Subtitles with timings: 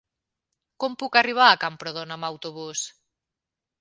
[0.83, 2.87] Com puc arribar a Camprodon amb autobús?